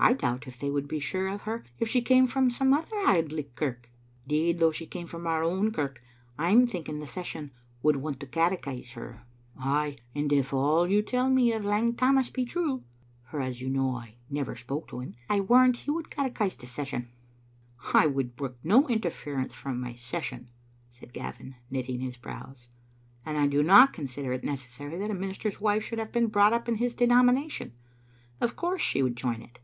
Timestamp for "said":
20.90-21.12